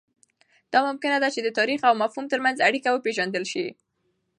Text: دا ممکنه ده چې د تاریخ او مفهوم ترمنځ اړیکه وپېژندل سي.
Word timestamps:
دا 0.71 0.79
ممکنه 0.87 1.17
ده 1.23 1.29
چې 1.35 1.39
د 1.43 1.49
تاریخ 1.59 1.79
او 1.87 1.93
مفهوم 2.03 2.25
ترمنځ 2.33 2.57
اړیکه 2.67 2.89
وپېژندل 2.91 3.43
سي. 3.51 3.65